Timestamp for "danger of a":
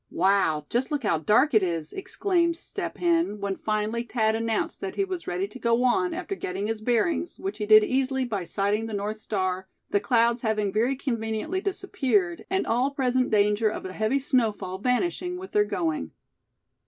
13.29-13.93